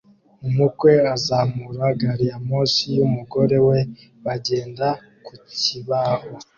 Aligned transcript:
Umukwe 0.47 0.91
azamura 1.15 1.85
gari 1.99 2.25
ya 2.31 2.37
moshi 2.47 2.85
y'umugore 2.97 3.57
we 3.67 3.77
bagenda 4.25 4.87
ku 5.25 5.33
kibaho 5.59 6.29